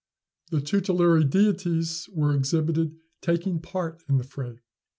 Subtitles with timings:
[0.49, 4.61] The tutelary deities were exhibited taking part in the fray.